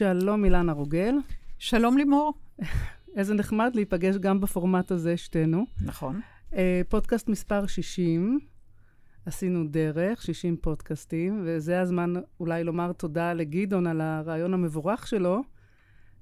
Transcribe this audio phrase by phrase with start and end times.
[0.00, 1.14] שלום אילנה רוגל.
[1.58, 2.34] שלום לימור.
[3.16, 5.66] איזה נחמד להיפגש גם בפורמט הזה, שתינו.
[5.84, 6.20] נכון.
[6.54, 8.38] אה, פודקאסט מספר 60,
[9.26, 15.42] עשינו דרך, 60 פודקאסטים, וזה הזמן אולי לומר תודה לגדעון על הרעיון המבורך שלו,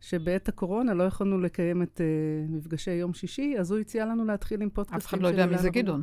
[0.00, 4.62] שבעת הקורונה לא יכולנו לקיים את uh, מפגשי יום שישי, אז הוא הציע לנו להתחיל
[4.62, 6.02] עם פודקאסטים אף אחד לא יודע מי זה גדעון.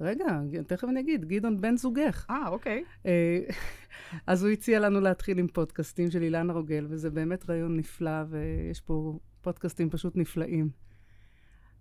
[0.00, 2.26] רגע, תכף אני אגיד, גדעון בן זוגך.
[2.30, 2.84] אה, אוקיי.
[3.06, 3.40] אה,
[4.26, 8.80] אז הוא הציע לנו להתחיל עם פודקאסטים של אילנה רוגל, וזה באמת רעיון נפלא, ויש
[8.80, 10.70] פה פודקאסטים פשוט נפלאים.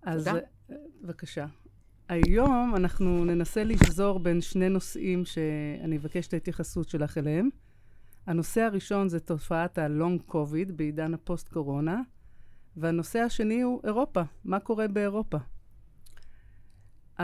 [0.04, 0.40] אז תודה.
[0.72, 1.46] אה, בבקשה.
[2.10, 7.50] היום אנחנו ננסה לשזור בין שני נושאים שאני אבקש את ההתייחסות שלך אליהם.
[8.28, 12.02] הנושא הראשון זה תופעת הלונג קוביד בעידן הפוסט-קורונה,
[12.78, 15.38] והנושא השני הוא אירופה, מה קורה באירופה.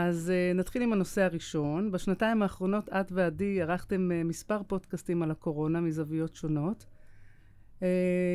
[0.08, 1.90] אז uh, נתחיל עם הנושא הראשון.
[1.90, 6.86] בשנתיים האחרונות את ועדי ערכתם uh, מספר פודקאסטים על הקורונה מזוויות שונות.
[7.78, 7.82] Uh,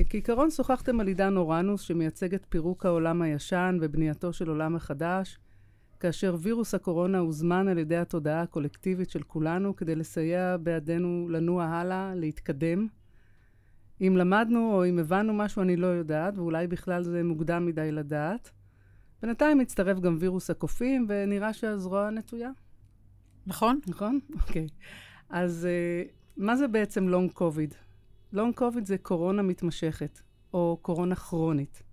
[0.09, 5.39] כעיקרון שוחחתם על עידן אורנוס שמייצג את פירוק העולם הישן ובנייתו של עולם החדש,
[5.99, 12.15] כאשר וירוס הקורונה הוזמן על ידי התודעה הקולקטיבית של כולנו כדי לסייע בידינו לנוע הלאה,
[12.15, 12.87] להתקדם.
[14.01, 18.51] אם למדנו או אם הבנו משהו אני לא יודעת, ואולי בכלל זה מוקדם מדי לדעת.
[19.21, 22.49] בינתיים הצטרף גם וירוס הקופים, ונראה שהזרוע נטויה.
[23.47, 23.79] נכון?
[23.87, 24.19] נכון?
[24.41, 24.67] אוקיי.
[25.29, 27.75] אז uh, מה זה בעצם לונג קוביד?
[28.33, 30.19] לונג קוביד זה קורונה מתמשכת,
[30.53, 31.83] או קורונה כרונית.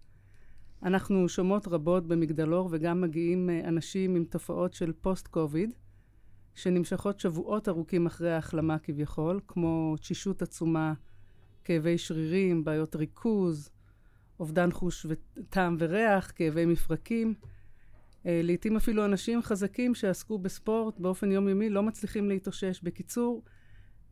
[0.82, 5.74] אנחנו שומעות רבות במגדלור וגם מגיעים uh, אנשים עם תופעות של פוסט קוביד,
[6.54, 10.92] שנמשכות שבועות ארוכים אחרי ההחלמה כביכול, כמו תשישות עצומה,
[11.64, 13.70] כאבי שרירים, בעיות ריכוז,
[14.42, 17.34] אובדן חוש וטעם וריח, כאבי מפרקים.
[18.26, 22.82] אה, לעתים אפילו אנשים חזקים שעסקו בספורט באופן יומיומי לא מצליחים להתאושש.
[22.82, 23.44] בקיצור,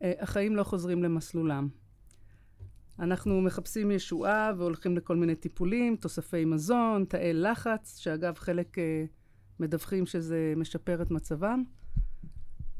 [0.03, 1.67] אה, החיים לא חוזרים למסלולם.
[2.99, 9.05] אנחנו מחפשים ישועה והולכים לכל מיני טיפולים, תוספי מזון, תאי לחץ, שאגב חלק אה,
[9.59, 11.63] מדווחים שזה משפר את מצבם.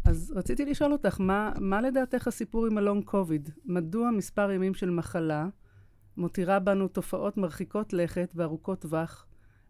[0.06, 3.50] אז רציתי לשאול אותך, מה, מה לדעתך הסיפור עם הלונג קוביד?
[3.66, 5.48] מדוע מספר ימים של מחלה
[6.18, 9.26] מותירה בנו תופעות מרחיקות לכת וארוכות טווח,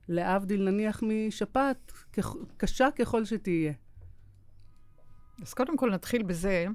[0.08, 1.92] להבדיל נניח משפעת,
[2.58, 3.74] קשה ככל שתהיה.
[5.42, 6.66] אז קודם כל נתחיל בזה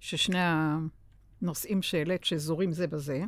[0.00, 0.38] ששני
[1.40, 3.24] הנושאים שהעלית שזורים זה בזה,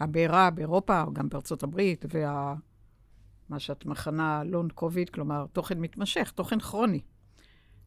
[0.00, 2.54] הבעירה באירופה, או גם בארצות הברית, וה...
[3.58, 7.00] שאת מכנה לונד קוביד, כלומר תוכן מתמשך, תוכן כרוני.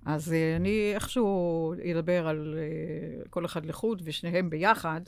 [0.05, 2.55] אז uh, אני איכשהו אדבר על
[3.25, 5.01] uh, כל אחד לחוד ושניהם ביחד.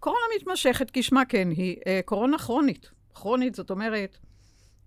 [0.00, 2.90] קורונה מתמשכת, כשמה כן, היא אה, קורונה כרונית.
[3.14, 4.18] כרונית זאת אומרת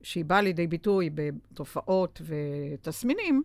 [0.02, 3.44] שהיא באה לידי ביטוי בתופעות ותסמינים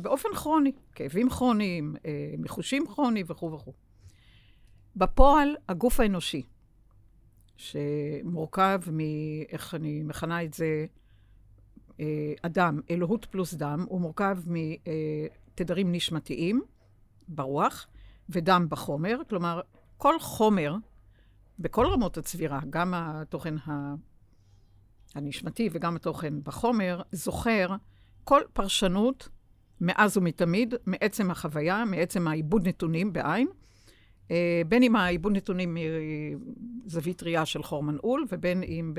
[0.00, 3.72] באופן כרוני, כאבים כרוניים, אה, מחושים כרוניים וכו' וכו'.
[4.96, 6.42] בפועל, הגוף האנושי,
[7.56, 9.00] שמורכב מ...
[9.48, 10.86] איך אני מכנה את זה?
[12.00, 16.62] אה, אדם, אלוהות פלוס דם, הוא מורכב מתדרים נשמתיים
[17.28, 17.86] ברוח
[18.28, 19.60] ודם בחומר, כלומר,
[19.96, 20.76] כל חומר,
[21.58, 23.54] בכל רמות הצבירה, גם התוכן
[25.14, 27.68] הנשמתי וגם התוכן בחומר, זוכר
[28.24, 29.28] כל פרשנות
[29.80, 33.48] מאז ומתמיד, מעצם החוויה, מעצם העיבוד נתונים בעין,
[34.30, 35.76] אה, בין אם העיבוד נתונים
[36.84, 38.94] מזווית ראייה של חור מנעול, ובין אם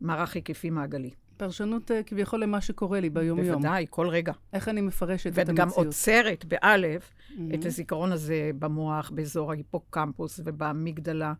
[0.00, 1.10] במערך היקפי מעגלי.
[1.42, 3.62] פרשנות uh, כביכול למה שקורה לי ביום-יום.
[3.62, 4.32] בוודאי, כל רגע.
[4.52, 5.58] איך אני מפרשת את המציאות.
[5.58, 7.54] וגם עוצרת, באלף, mm-hmm.
[7.54, 11.32] את הזיכרון הזה במוח, באזור ההיפוקמפוס ובמגדלה,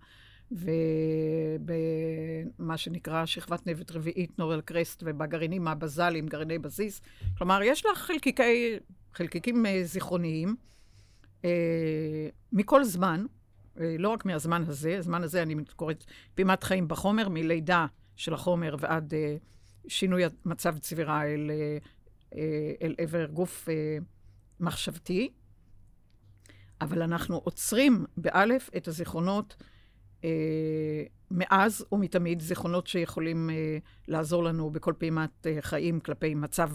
[0.52, 0.66] ובמה
[2.76, 7.00] שנקרא שכבת נבט רביעית, נורל קרסט, ובגרעינים הבזליים, גרעיני בזיז.
[7.38, 8.78] כלומר, יש לך חלקיקי,
[9.14, 10.56] חלקיקים אה, זיכרוניים
[11.44, 11.50] אה,
[12.52, 13.24] מכל זמן,
[13.80, 17.86] אה, לא רק מהזמן הזה, הזמן הזה אני קוראת פעימת חיים בחומר, מלידה
[18.16, 19.14] של החומר ועד...
[19.14, 19.36] אה,
[19.88, 21.78] שינוי מצב צבירה אל, אה,
[22.34, 23.98] אה, אל עבר גוף אה,
[24.60, 25.32] מחשבתי,
[26.80, 29.62] אבל אנחנו עוצרים באלף את הזיכרונות
[31.30, 33.50] מאז ומתמיד, זיכרונות שיכולים
[34.08, 36.70] לעזור לנו בכל פעימת חיים כלפי מצב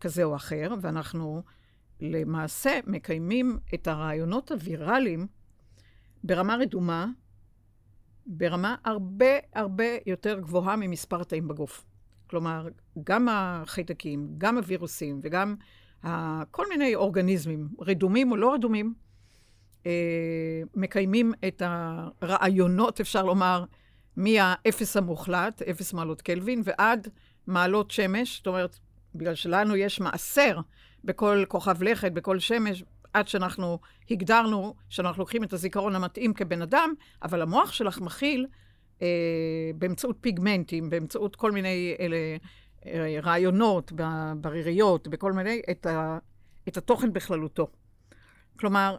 [0.00, 1.42] כזה או אחר, ואנחנו
[2.00, 5.26] למעשה מקיימים את הרעיונות הוויראליים
[6.24, 7.06] ברמה רדומה,
[8.26, 11.84] ברמה הרבה הרבה יותר גבוהה ממספר התאים בגוף.
[12.32, 12.68] כלומר,
[13.04, 15.54] גם החיידקים, גם הווירוסים וגם.
[16.50, 18.94] כל מיני אורגניזמים, רדומים או לא רדומים,
[19.86, 21.62] אה, מקיימים את
[22.22, 23.64] הרעיונות, אפשר לומר,
[24.16, 27.08] מהאפס המוחלט, אפס מעלות קלווין, ועד
[27.46, 28.36] מעלות שמש.
[28.36, 28.78] זאת אומרת,
[29.14, 30.58] בגלל שלנו יש מעשר
[31.04, 33.78] בכל כוכב לכת, בכל שמש, עד שאנחנו
[34.10, 38.46] הגדרנו שאנחנו לוקחים את הזיכרון המתאים כבן אדם, אבל המוח שלך מכיל
[39.02, 39.06] אה,
[39.74, 42.16] באמצעות פיגמנטים, באמצעות כל מיני אלה,
[42.86, 43.92] אה, רעיונות
[44.36, 46.18] בריריות, בכל מיני, את, ה,
[46.68, 47.66] את התוכן בכללותו.
[48.58, 48.96] כלומר,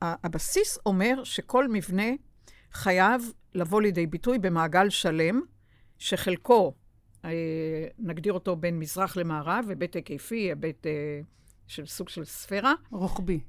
[0.00, 2.10] הבסיס אומר שכל מבנה
[2.72, 5.40] חייב לבוא לידי ביטוי במעגל שלם,
[5.98, 6.74] שחלקו,
[7.24, 7.30] אה,
[7.98, 11.20] נגדיר אותו בין מזרח למערב, היבט היקפי, היבט אה,
[11.66, 12.74] של סוג של ספירה.
[12.90, 13.40] רוחבי.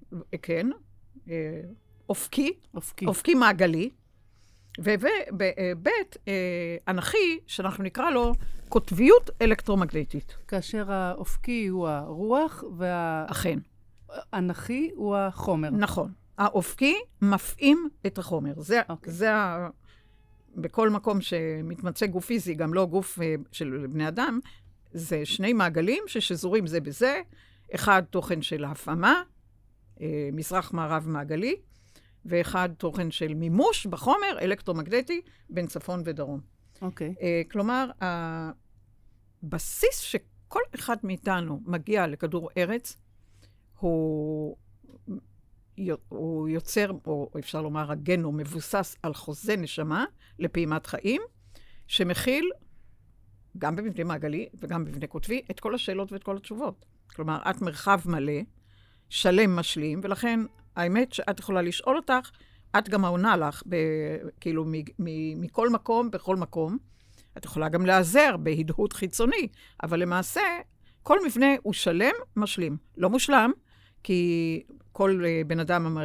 [0.41, 0.67] כן.
[1.29, 1.61] אה,
[2.09, 2.53] אופקי.
[2.73, 3.05] אופקי.
[3.05, 3.89] אופקי מעגלי.
[4.83, 6.17] ובהיבט
[6.87, 8.33] אנכי, שאנחנו נקרא לו
[8.69, 10.37] קוטביות אלקטרומגנטית.
[10.47, 13.25] כאשר האופקי הוא הרוח, וה...
[13.27, 13.59] אכן.
[14.33, 15.69] אנכי הוא החומר.
[15.69, 16.11] נכון.
[16.37, 18.53] האופקי מפעים את החומר.
[18.57, 18.83] זה, okay.
[18.89, 19.13] אוקיי.
[19.13, 19.69] זה ה...
[20.55, 23.21] בכל מקום שמתמצא גוף פיזי, גם לא גוף uh,
[23.51, 24.39] של בני אדם,
[24.91, 27.21] זה שני מעגלים ששזורים זה בזה,
[27.75, 29.21] אחד תוכן של הפעמה,
[30.33, 31.55] מזרח-מערב מעגלי,
[32.25, 36.39] ואחד תוכן של מימוש בחומר אלקטרומגנטי בין צפון ודרום.
[36.81, 37.15] אוקיי.
[37.17, 37.19] Okay.
[37.19, 37.89] Uh, כלומר,
[39.41, 42.97] הבסיס שכל אחד מאיתנו מגיע לכדור ארץ,
[43.79, 44.57] הוא,
[46.09, 50.05] הוא יוצר, או אפשר לומר, הגנום מבוסס על חוזה נשמה
[50.39, 51.21] לפעימת חיים,
[51.87, 52.49] שמכיל,
[53.57, 56.85] גם במבנה מעגלי וגם במבנה קוטבי, את כל השאלות ואת כל התשובות.
[57.15, 58.41] כלומר, את מרחב מלא,
[59.09, 60.39] שלם משלים, ולכן
[60.79, 62.29] האמת שאת יכולה לשאול אותך,
[62.77, 63.75] את גם העונה לך, ב,
[64.39, 66.77] כאילו, מ, מ, מכל מקום, בכל מקום.
[67.37, 69.47] את יכולה גם להיעזר בהדהוד חיצוני,
[69.83, 70.41] אבל למעשה,
[71.03, 72.77] כל מבנה הוא שלם, משלים.
[72.97, 73.51] לא מושלם,
[74.03, 75.97] כי כל uh, בן אדם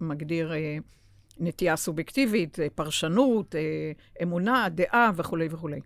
[0.00, 0.82] מגדיר uh,
[1.38, 3.54] נטייה סובייקטיבית, uh, פרשנות,
[4.22, 5.80] אמונה, דעה וכולי וכולי.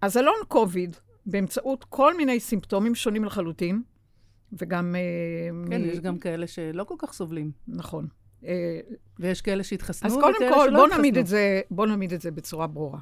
[0.00, 0.96] אז הלון קוביד,
[1.26, 3.82] באמצעות כל מיני סימפטומים שונים לחלוטין,
[4.58, 4.94] וגם...
[4.94, 5.84] Uh, כן, מ...
[5.84, 7.50] יש גם כאלה שלא כל כך סובלים.
[7.68, 8.06] נכון.
[8.42, 8.44] Uh,
[9.18, 12.66] ויש כאלה שהתחסנו אז קודם כל, בוא נעמיד, את זה, בוא נעמיד את זה בצורה
[12.66, 13.00] ברורה.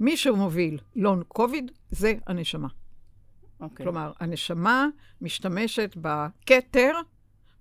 [0.00, 2.68] מי שמוביל לון קוביד זה הנשמה.
[2.68, 3.62] Okay.
[3.62, 3.86] אוקיי.
[3.86, 4.88] כלומר, הנשמה
[5.20, 6.92] משתמשת בכתר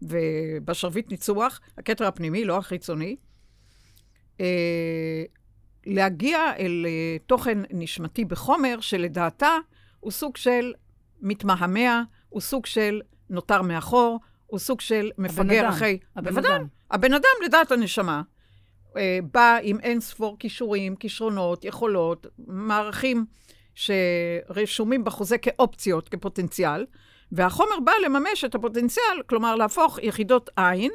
[0.02, 3.16] ובשרביט ניצוח, הכתר הפנימי, לא החיצוני,
[4.40, 5.24] אה,
[5.86, 9.58] להגיע אל אה, תוכן נשמתי בחומר שלדעתה
[10.00, 10.74] הוא סוג של
[11.22, 16.00] מתמהמה, הוא סוג של נותר מאחור, הוא סוג של מפגר אחרי...
[16.16, 16.36] הבן אדם.
[16.36, 16.60] בוודאי.
[16.92, 18.22] הבן אדם, לדעת הנשמה,
[18.98, 23.26] אה, בא עם אין ספור כישורים, כישרונות, יכולות, מערכים
[23.76, 26.86] שרשומים בחוזה כאופציות, כפוטנציאל,
[27.32, 30.92] והחומר בא לממש את הפוטנציאל, כלומר להפוך יחידות עין,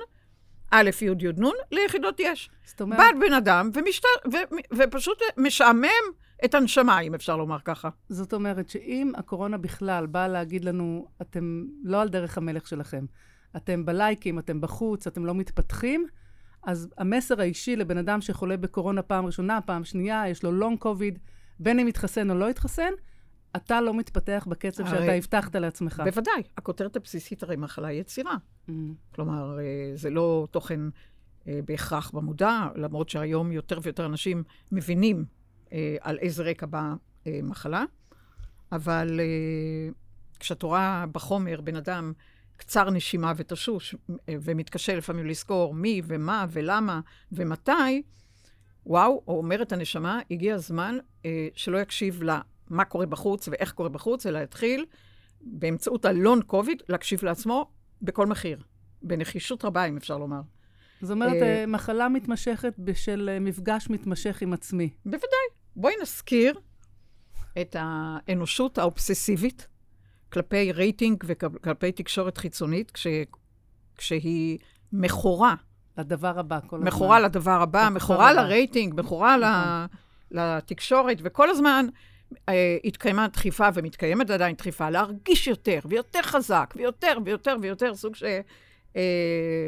[0.71, 2.51] א', י', י', נ', ליחידות יש.
[2.65, 2.99] זאת אומרת...
[2.99, 4.05] בא בן אדם ומשת...
[4.33, 4.37] ו...
[4.77, 5.89] ופשוט משעמם
[6.45, 7.89] את הנשמה, אם אפשר לומר ככה.
[8.09, 13.05] זאת אומרת שאם הקורונה בכלל באה להגיד לנו, אתם לא על דרך המלך שלכם,
[13.57, 16.07] אתם בלייקים, אתם בחוץ, אתם לא מתפתחים,
[16.63, 21.19] אז המסר האישי לבן אדם שחולה בקורונה פעם ראשונה, פעם שנייה, יש לו לונג קוביד,
[21.59, 22.91] בין אם יתחסן או לא יתחסן,
[23.57, 26.03] אתה לא מתפתח בקצב הרי, שאתה הבטחת לעצמך.
[26.05, 26.43] בוודאי.
[26.57, 28.35] הכותרת הבסיסית הרי מחלה יצירה.
[28.69, 28.73] Mm.
[29.15, 30.81] כלומר, אה, זה לא תוכן
[31.49, 34.43] אה, בהכרח במודע, למרות שהיום יותר ויותר אנשים
[34.73, 35.25] מבינים
[36.01, 36.95] על איזה רקע באה
[37.27, 37.85] מחלה.
[38.73, 39.21] אבל
[40.41, 42.13] כשאת רואה בחומר בן אדם
[42.57, 43.95] קצר נשימה ותשוש,
[44.29, 47.01] ומתקשה לפעמים לזכור מי ומה ולמה
[47.33, 48.03] ומתי,
[48.87, 54.39] וואו, אומרת הנשמה, הגיע הזמן אה, שלא יקשיב למה קורה בחוץ ואיך קורה בחוץ, אלא
[54.39, 54.87] יתחיל
[55.41, 57.71] באמצעות הלון קוביד להקשיב לעצמו
[58.03, 58.63] בכל מחיר.
[59.03, 60.41] בנחישות רבה, אם אפשר לומר.
[61.03, 64.91] זאת אומרת, אה, אה, מחלה מתמשכת בשל אה, מפגש מתמשך עם עצמי.
[65.05, 65.60] בוודאי.
[65.81, 66.59] בואי נזכיר
[67.61, 69.69] את האנושות האובססיבית
[70.33, 73.07] כלפי רייטינג וכלפי תקשורת חיצונית, כש,
[73.97, 74.59] כשהיא
[74.93, 75.55] מכורה
[75.99, 76.89] לדבר הבא כל הזמן.
[76.89, 79.99] מכורה לדבר הבא, מכורה לרייטינג, מכורה נכון.
[80.31, 81.87] לתקשורת, וכל הזמן
[82.49, 88.15] אה, התקיימה דחיפה ומתקיימת עדיין דחיפה להרגיש יותר ויותר חזק ויותר ויותר ויותר, סוג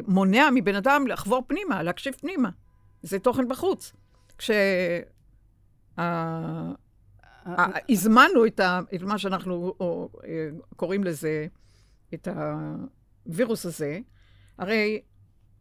[0.06, 2.50] שמונע אה, מבן אדם לחבור פנימה, להקשיב פנימה.
[3.02, 3.92] זה תוכן בחוץ.
[4.38, 4.50] כש...
[7.88, 8.60] הזמנו את,
[9.00, 9.74] מה שאנחנו
[10.24, 11.46] אה, קוראים לזה,
[12.14, 12.28] את
[13.26, 14.00] הווירוס הזה,
[14.58, 15.02] הרי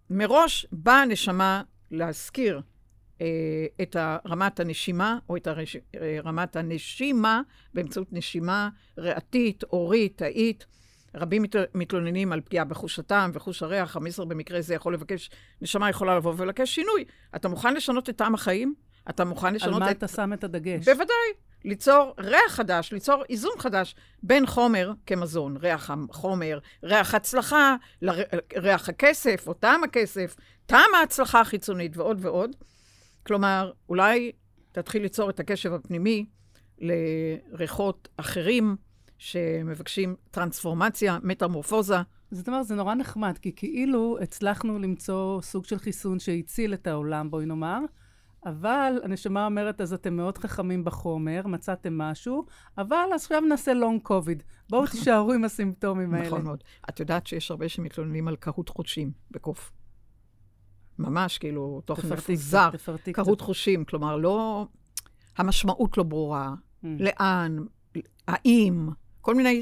[0.09, 2.61] מראש באה הנשמה להזכיר
[3.21, 3.95] אה, את
[4.25, 5.75] רמת הנשימה, או את הרש...
[5.75, 7.41] אה, רמת הנשימה,
[7.73, 10.65] באמצעות נשימה ריאתית, אורית, תאית.
[11.15, 11.55] רבים מת...
[11.73, 15.29] מתלוננים על פגיעה בחוש הטעם וחוש הריח, המסר במקרה זה יכול לבקש,
[15.61, 17.05] נשמה יכולה לבוא ולבקש שינוי.
[17.35, 18.75] אתה מוכן לשנות את טעם החיים?
[19.09, 19.81] אתה מוכן לשנות את...
[19.81, 20.85] על מה אתה שם את הדגש?
[20.85, 21.33] בוודאי.
[21.65, 27.75] ליצור ריח חדש, ליצור איזון חדש בין חומר כמזון, ריח החומר, ריח הצלחה,
[28.57, 32.55] ריח הכסף או טעם הכסף, טעם ההצלחה החיצונית ועוד ועוד.
[33.23, 34.31] כלומר, אולי
[34.71, 36.25] תתחיל ליצור את הקשב הפנימי
[36.79, 38.75] לריחות אחרים
[39.17, 41.97] שמבקשים טרנספורמציה, מטמורפוזה.
[42.31, 47.31] זאת אומרת, זה נורא נחמד, כי כאילו הצלחנו למצוא סוג של חיסון שהציל את העולם,
[47.31, 47.79] בואי נאמר,
[48.45, 52.45] אבל הנשמה אומרת, אז אתם מאוד חכמים בחומר, מצאתם משהו,
[52.77, 54.43] אבל עכשיו נעשה לונג קוביד.
[54.69, 56.27] בואו תישארו עם הסימפטומים האלה.
[56.27, 56.63] נכון מאוד.
[56.89, 59.71] את יודעת שיש הרבה שמתלוננים על קהות חושים בקוף.
[60.99, 62.69] ממש, כאילו, תוכן מפוזר.
[63.13, 64.65] קהות חושים, כלומר, לא...
[65.37, 66.53] המשמעות לא ברורה.
[66.83, 66.87] Mm.
[66.99, 67.57] לאן,
[68.27, 68.89] האם,
[69.21, 69.61] כל מיני...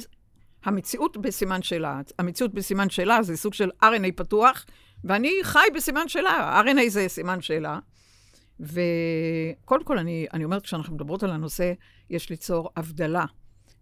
[0.64, 2.02] המציאות בסימן שאלה.
[2.20, 4.66] המציאות בסימן שאלה זה סוג של RNA פתוח,
[5.04, 6.62] ואני חי בסימן שאלה.
[6.66, 7.80] RNA זה סימן שאלה.
[8.60, 11.74] וקודם כל, אני, אני אומרת, כשאנחנו מדברות על הנושא,
[12.10, 13.26] יש ליצור הבדלה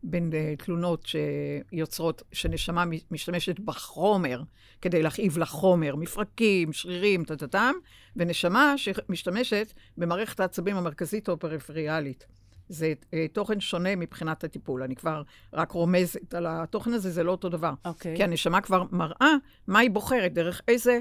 [0.03, 4.41] בין uh, תלונות שיוצרות, שנשמה משתמשת בחומר
[4.81, 7.73] כדי להכאיב לחומר, מפרקים, שרירים, טטטם,
[8.15, 12.25] ונשמה שמשתמשת במערכת העצבים המרכזית או הפריפריאלית.
[12.69, 14.83] זה uh, תוכן שונה מבחינת הטיפול.
[14.83, 15.21] אני כבר
[15.53, 17.73] רק רומזת על התוכן הזה, זה לא אותו דבר.
[17.85, 18.13] אוקיי.
[18.13, 18.17] Okay.
[18.17, 19.33] כי הנשמה כבר מראה
[19.67, 20.99] מה היא בוחרת, דרך איזה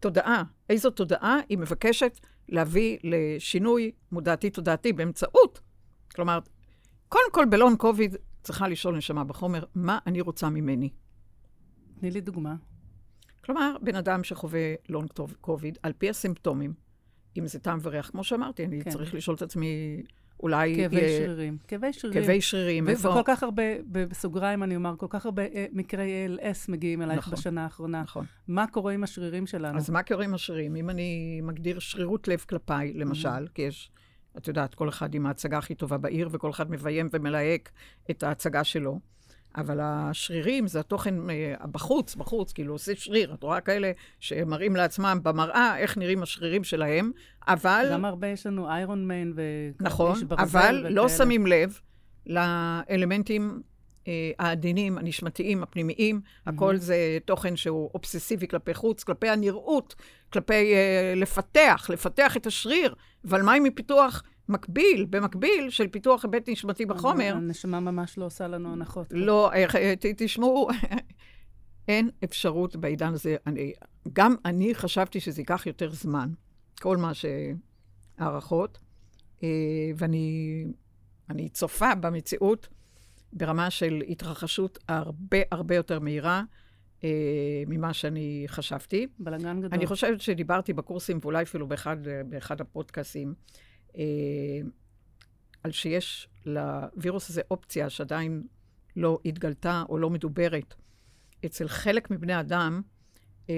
[0.00, 5.60] תודעה, איזו תודעה היא מבקשת להביא לשינוי מודעתי-תודעתי באמצעות.
[6.14, 6.38] כלומר,
[7.08, 10.90] קודם כל בלון קוביד צריכה לשאול נשמה בחומר, מה אני רוצה ממני?
[12.00, 12.54] תני לי דוגמה.
[13.44, 15.06] כלומר, בן אדם שחווה לון
[15.40, 16.74] קוביד, על פי הסימפטומים,
[17.38, 18.90] אם זה טעם וריח, כמו שאמרתי, אני כן.
[18.90, 20.02] צריך לשאול את עצמי,
[20.42, 20.76] אולי...
[20.76, 21.26] כאבי יהיה...
[21.26, 21.58] שרירים.
[21.68, 22.22] כאבי שרירים.
[22.22, 22.86] כאבי שרירים.
[22.86, 23.08] ו- איפה...
[23.08, 27.32] וכל כך הרבה, בסוגריים אני אומר, כל כך הרבה אה, מקרי ALS מגיעים אלייך נכון,
[27.32, 28.02] בשנה האחרונה.
[28.02, 28.24] נכון.
[28.48, 29.78] מה קורה עם השרירים שלנו?
[29.78, 30.76] אז מה קורה עם השרירים?
[30.76, 33.54] אם אני מגדיר שרירות לב כלפיי, למשל, mm-hmm.
[33.54, 33.90] כי יש,
[34.36, 37.70] את יודעת, כל אחד עם ההצגה הכי טובה בעיר, וכל אחד מביים ומלהק
[38.10, 39.00] את ההצגה שלו.
[39.56, 43.34] אבל השרירים זה התוכן אה, בחוץ, בחוץ, כאילו עושה שריר.
[43.34, 47.10] את רואה כאלה שמראים לעצמם במראה איך נראים השרירים שלהם,
[47.48, 47.88] אבל...
[47.92, 49.42] גם הרבה יש לנו איירון מן ו...
[49.80, 50.90] נכון, אבל וכאלה.
[50.90, 51.80] לא שמים לב
[52.26, 53.62] לאלמנטים
[54.08, 56.20] אה, העדינים, הנשמתיים, הפנימיים.
[56.24, 56.50] Mm-hmm.
[56.50, 59.94] הכל זה תוכן שהוא אובססיבי כלפי חוץ, כלפי הנראות,
[60.32, 62.94] כלפי אה, לפתח, לפתח את השריר.
[63.28, 67.34] אבל מה עם מפיתוח מקביל, במקביל, של פיתוח היבט נשמתי בחומר.
[67.36, 69.06] הנשמה ממש לא עושה לנו הנחות.
[69.10, 70.68] לא, אה, אה, תשמעו,
[71.88, 73.36] אין אפשרות בעידן הזה.
[73.46, 73.72] אני,
[74.12, 76.30] גם אני חשבתי שזה ייקח יותר זמן,
[76.80, 78.78] כל מה שהערכות,
[79.42, 79.48] אה,
[79.96, 80.64] ואני
[81.30, 82.68] אני צופה במציאות
[83.32, 86.42] ברמה של התרחשות הרבה הרבה יותר מהירה.
[87.66, 89.06] ממה שאני חשבתי.
[89.18, 89.70] בלגן גדול.
[89.72, 91.96] אני חושבת שדיברתי בקורסים, ואולי אפילו באחד,
[92.28, 93.34] באחד הפודקאסים,
[95.62, 98.42] על שיש לווירוס הזה אופציה שעדיין
[98.96, 100.74] לא התגלתה או לא מדוברת
[101.46, 102.82] אצל חלק מבני אדם,
[103.50, 103.54] אה,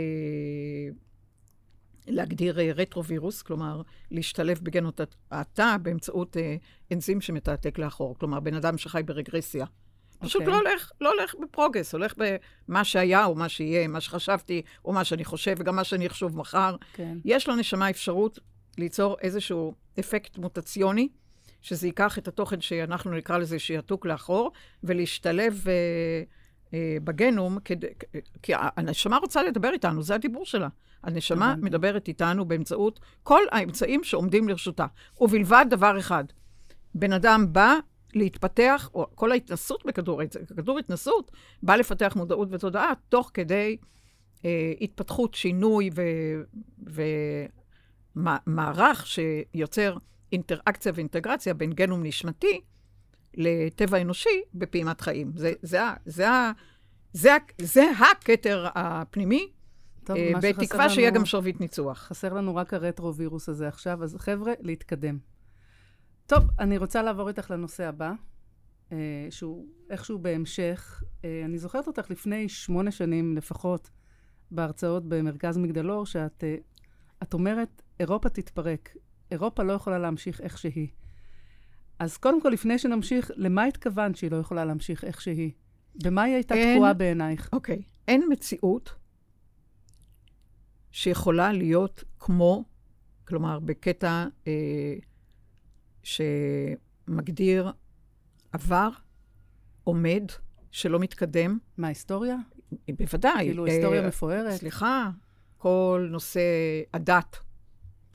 [2.07, 6.57] להגדיר אה, רטרווירוס, כלומר, להשתלב בגנות התא באמצעות אה,
[6.93, 8.19] אנזים שמתעתק לאחור.
[8.19, 9.65] כלומר, בן אדם שחי ברגרסיה.
[9.65, 10.25] Okay.
[10.25, 10.55] פשוט אוקיי.
[10.55, 12.15] לא הולך, לא הולך בפרוגרס, הולך
[12.69, 16.37] במה שהיה או מה שיהיה, מה שחשבתי או מה שאני חושב וגם מה שאני אחשוב
[16.37, 16.77] מחר.
[16.93, 17.19] כן.
[17.25, 18.39] יש לנשמה אפשרות
[18.79, 21.09] ליצור איזשהו אפקט מוטציוני,
[21.63, 24.53] שזה ייקח את התוכן שאנחנו נקרא לזה שיעתוק לאחור,
[24.85, 25.73] ולהשתלב אה,
[26.75, 27.77] אה, בגנום, כד...
[28.43, 30.69] כי הנשמה רוצה לדבר איתנו, זה הדיבור שלה.
[31.03, 34.87] הנשמה מדברת איתנו באמצעות כל האמצעים שעומדים לרשותה.
[35.21, 36.25] ובלבד דבר אחד,
[36.95, 37.75] בן אדם בא
[38.15, 40.21] להתפתח, או כל ההתנסות בכדור,
[40.57, 41.31] כדור התנסות,
[41.63, 43.77] בא לפתח מודעות ותודעה תוך כדי
[44.45, 45.91] אה, התפתחות, שינוי
[46.87, 47.03] ו...
[48.47, 49.97] מערך שיוצר
[50.33, 52.61] אינטראקציה ואינטגרציה בין גנום נשמתי
[53.35, 55.33] לטבע אנושי בפעימת חיים.
[55.37, 56.29] זה, זה, זה, זה,
[57.13, 59.49] זה, זה הכתר הפנימי,
[60.05, 61.99] טוב, אה, בתקווה שיהיה גם שרביט ניצוח.
[61.99, 65.19] חסר לנו רק הרטרו-וירוס הזה עכשיו, אז חבר'ה, להתקדם.
[66.27, 68.13] טוב, אני רוצה לעבור איתך לנושא הבא,
[68.93, 68.97] אה,
[69.31, 71.03] שהוא איכשהו בהמשך.
[71.25, 73.91] אה, אני זוכרת אותך לפני שמונה שנים לפחות,
[74.51, 76.45] בהרצאות במרכז מגדלור, שאת
[77.23, 78.97] את אומרת, אירופה תתפרק.
[79.31, 80.89] אירופה לא יכולה להמשיך איך שהיא.
[81.99, 85.51] אז קודם כל, לפני שנמשיך, למה התכוונת שהיא לא יכולה להמשיך איך שהיא?
[85.95, 87.49] במה היא הייתה אין, תקועה בעינייך?
[87.53, 87.83] אוקיי.
[88.09, 88.95] אין מציאות
[90.91, 92.65] שיכולה להיות כמו,
[93.25, 94.95] כלומר, בקטע אה,
[96.03, 97.73] שמגדיר
[98.53, 98.89] עבר,
[99.85, 100.25] עומד,
[100.71, 101.59] שלא מתקדם.
[101.77, 102.37] מה, היסטוריה?
[102.99, 103.47] בוודאי.
[103.47, 104.53] כאילו, היסטוריה אה, מפוארת?
[104.59, 105.11] סליחה,
[105.57, 106.41] כל נושא
[106.95, 107.39] הדת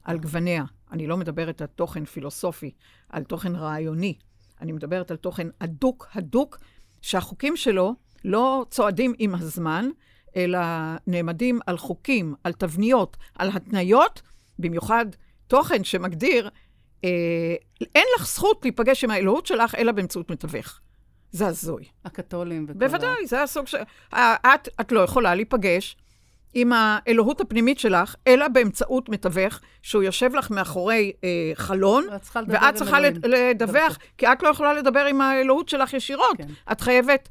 [0.07, 0.63] על גווניה.
[0.91, 2.71] אני לא מדברת על תוכן פילוסופי,
[3.09, 4.13] על תוכן רעיוני,
[4.61, 6.57] אני מדברת על תוכן הדוק, הדוק,
[7.01, 7.95] שהחוקים שלו
[8.25, 9.89] לא צועדים עם הזמן,
[10.35, 10.59] אלא
[11.07, 14.21] נעמדים על חוקים, על תבניות, על התניות,
[14.59, 15.05] במיוחד
[15.47, 16.49] תוכן שמגדיר,
[17.03, 17.55] אה,
[17.95, 20.79] אין לך זכות להיפגש עם האלוהות שלך, אלא באמצעות מתווך.
[21.31, 21.85] זה הזוי.
[22.05, 23.75] הקתולים וכל בוודאי, זה הסוג ש...
[24.13, 25.97] את, את לא יכולה להיפגש
[26.59, 32.07] עם האלוהות הפנימית שלך, אלא באמצעות מתווך, שהוא יושב לך מאחורי אה, חלון,
[32.47, 36.37] ואת צריכה לדווח, כי את לא יכולה לדבר עם האלוהות שלך ישירות.
[36.37, 36.47] כן.
[36.71, 37.29] את חייבת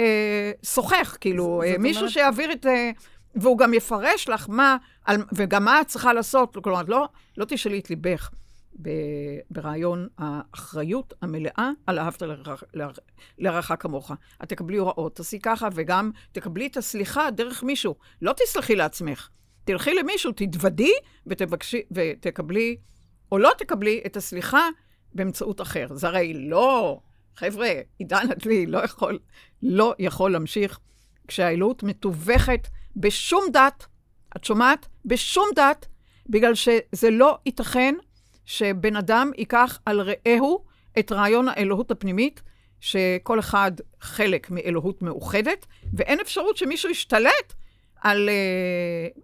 [0.00, 2.12] אה, שוחח, כאילו, אה, מישהו אומרת...
[2.12, 2.66] שיעביר את...
[2.66, 2.90] אה,
[3.34, 6.56] והוא גם יפרש לך מה, על, וגם מה את צריכה לעשות.
[6.62, 8.30] כלומר, לא, לא תשאלי את ליבך.
[9.50, 12.22] ברעיון האחריות המלאה על אהבת
[13.38, 14.12] לרעך כמוך.
[14.42, 17.94] את תקבלי הוראות, תעשי ככה, וגם תקבלי את הסליחה דרך מישהו.
[18.22, 19.28] לא תסלחי לעצמך.
[19.64, 20.92] תלכי למישהו, תתוודי
[21.26, 22.76] ותבקשי, ותקבלי,
[23.32, 24.68] או לא תקבלי את הסליחה
[25.14, 25.86] באמצעות אחר.
[25.94, 27.00] זה הרי לא,
[27.36, 27.68] חבר'ה,
[27.98, 29.18] עידן הדלי לא יכול,
[29.62, 30.78] לא יכול להמשיך
[31.28, 33.86] כשהאלוהות מתווכת בשום דת,
[34.36, 34.86] את שומעת?
[35.04, 35.86] בשום דת,
[36.28, 37.94] בגלל שזה לא ייתכן
[38.46, 40.64] שבן אדם ייקח על רעהו
[40.98, 42.42] את רעיון האלוהות הפנימית,
[42.80, 47.54] שכל אחד חלק מאלוהות מאוחדת, ואין אפשרות שמישהו ישתלט
[48.00, 49.20] על, uh,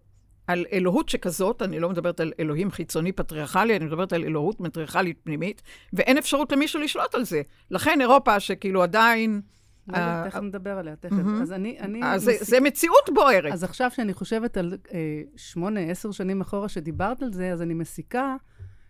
[0.47, 5.19] על אלוהות שכזאת, אני לא מדברת על אלוהים חיצוני פטריארכלי, אני מדברת על אלוהות מטריארכלית
[5.25, 5.63] פנימית,
[5.93, 7.43] ואין אפשרות למישהו לשלוט על זה.
[7.71, 9.41] לכן אירופה, שכאילו עדיין...
[9.89, 11.17] לא אה, תכף נדבר עליה, תכף.
[11.43, 11.79] אז אני...
[12.05, 13.53] אז זה מציאות בוערת.
[13.53, 17.75] אז עכשיו שאני חושבת על אה, שמונה, עשר שנים אחורה שדיברת על זה, אז אני
[17.75, 18.37] מסיקה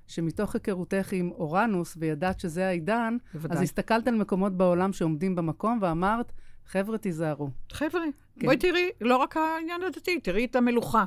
[0.06, 3.56] שמתוך היכרותך עם אורנוס, וידעת שזה העידן, בוודאי.
[3.56, 6.32] אז הסתכלת על מקומות בעולם שעומדים במקום ואמרת,
[6.66, 7.50] חבר'ה, תיזהרו.
[7.72, 8.02] חבר'ה,
[8.40, 8.46] כן.
[8.46, 11.04] בואי תראי, לא רק העניין הדתי, תראי את המלוכה.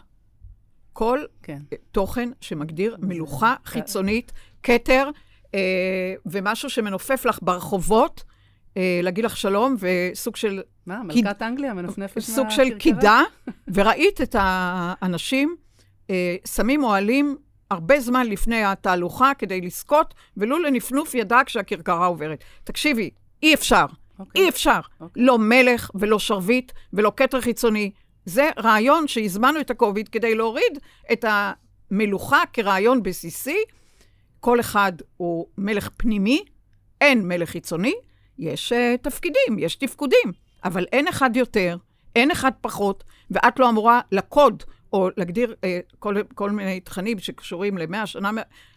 [0.94, 1.60] כל כן.
[1.92, 4.32] תוכן שמגדיר מלוכה חיצונית,
[4.64, 5.10] כתר,
[5.56, 5.60] אה,
[6.26, 8.24] ומשהו שמנופף לך ברחובות,
[8.78, 10.62] אה, להגיד לך שלום, וסוג של...
[10.86, 13.22] מה, מלכת אנגליה מנפנפת סוג של קידה,
[13.74, 15.56] וראית את האנשים
[16.10, 17.38] אה, שמים אוהלים
[17.72, 22.44] הרבה זמן לפני התהלוכה כדי לזכות, ולו לנפנוף ידה כשהכרכרה עוברת.
[22.64, 23.10] תקשיבי,
[23.44, 23.86] אי אפשר.
[23.86, 24.20] Okay.
[24.20, 24.42] אוקיי.
[24.42, 24.80] אי אפשר.
[24.80, 25.02] Okay.
[25.02, 25.24] אוקיי.
[25.24, 27.92] לא מלך ולא שרביט ולא כתר חיצוני.
[28.26, 30.80] זה רעיון שהזמנו את הקוביד כדי להוריד
[31.12, 33.58] את המלוכה כרעיון בסיסי.
[34.40, 36.44] כל אחד הוא מלך פנימי,
[37.02, 37.96] אין מלך חיצוני,
[38.40, 40.32] יש uh, תפקידים, יש תפקודים,
[40.64, 41.78] אבל אין אחד יותר,
[42.16, 47.78] אין אחד פחות, ואת לא אמורה לקוד או להגדיר אה, כל, כל מיני תכנים שקשורים
[47.78, 48.32] למאה שנה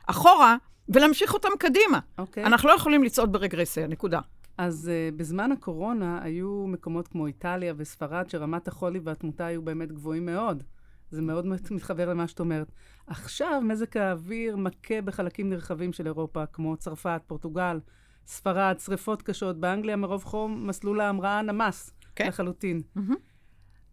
[0.07, 0.57] אחורה,
[0.89, 1.99] ולהמשיך אותם קדימה.
[1.99, 2.21] Okay.
[2.21, 2.45] אוקיי.
[2.45, 4.21] אנחנו לא יכולים לצעוד ברגרסיה, נקודה.
[4.59, 10.27] אז uh, בזמן הקורונה היו מקומות כמו איטליה וספרד, שרמת החולי והתמותה היו באמת גבוהים
[10.27, 10.63] מאוד.
[11.11, 12.73] זה מאוד מתחבר למה שאת אומרת.
[13.07, 17.81] עכשיו מזג האוויר מכה בחלקים נרחבים של אירופה, כמו צרפת, פורטוגל,
[18.27, 19.61] ספרד, שריפות קשות.
[19.61, 22.07] באנגליה מרוב חום מסלול ההמראה נמס okay.
[22.17, 22.29] כן.
[22.29, 22.83] לחלוטין.
[22.97, 23.15] Mm-hmm.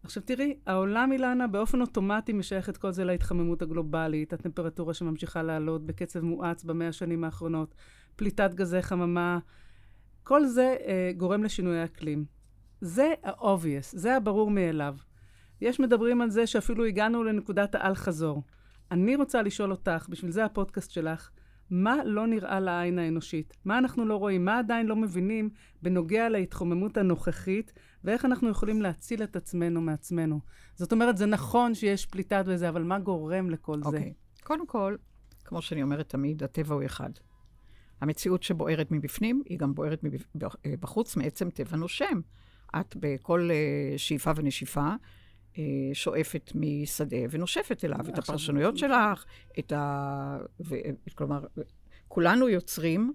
[0.06, 5.86] עכשיו תראי, העולם, אילנה, באופן אוטומטי משייך את כל זה להתחממות הגלובלית, הטמפרטורה שממשיכה לעלות
[5.86, 7.74] בקצב מואץ במאה השנים האחרונות,
[8.16, 9.38] פליטת גזי חממה,
[10.22, 12.24] כל זה אה, גורם לשינוי האקלים.
[12.80, 14.96] זה ה-obvious, זה הברור מאליו.
[15.60, 18.42] יש מדברים על זה שאפילו הגענו לנקודת האל-חזור.
[18.90, 21.30] אני רוצה לשאול אותך, בשביל זה הפודקאסט שלך,
[21.70, 23.56] מה לא נראה לעין האנושית?
[23.64, 24.44] מה אנחנו לא רואים?
[24.44, 25.50] מה עדיין לא מבינים
[25.82, 27.72] בנוגע להתחוממות הנוכחית,
[28.06, 30.40] ואיך אנחנו יכולים להציל את עצמנו מעצמנו?
[30.74, 33.90] זאת אומרת, זה נכון שיש פליטת וזה, אבל מה גורם לכל okay.
[33.90, 33.96] זה?
[33.96, 34.12] אוקיי.
[34.44, 34.96] קודם כל,
[35.44, 37.10] כמו שאני אומרת תמיד, הטבע הוא אחד.
[38.00, 40.04] המציאות שבוערת מבפנים, היא גם בוערת
[40.64, 42.20] מבחוץ, מעצם טבע נושם.
[42.80, 44.88] את בכל uh, שאיפה ונשיפה
[45.52, 45.58] uh,
[45.92, 49.24] שואפת משדה ונושפת אליו, את הפרשנויות שלך,
[49.58, 50.38] את ה...
[50.66, 50.74] ו...
[51.14, 51.46] כלומר,
[52.08, 53.12] כולנו יוצרים